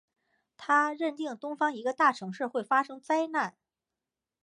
[0.57, 3.55] 他认定东方一个大城市会发生灾难。